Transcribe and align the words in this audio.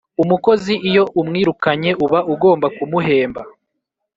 Umukozi 0.23 0.73
iyo 0.89 1.03
umwirukanye 1.21 1.91
uba 2.05 2.19
ugomba 2.33 2.67
kumuhemba 2.75 3.41